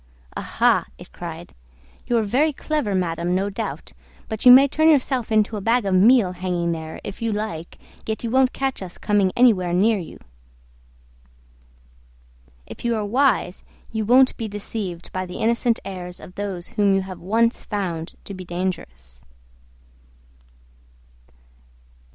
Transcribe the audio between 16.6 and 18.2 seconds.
whom you have once found